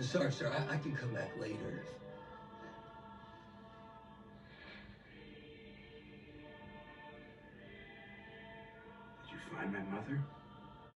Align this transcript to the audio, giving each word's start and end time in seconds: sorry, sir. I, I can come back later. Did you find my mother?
sorry, 0.00 0.32
sir. 0.32 0.48
I, 0.48 0.74
I 0.74 0.76
can 0.78 0.94
come 0.96 1.12
back 1.12 1.30
later. 1.38 1.84
Did 9.22 9.32
you 9.32 9.38
find 9.54 9.72
my 9.72 9.80
mother? 9.80 10.18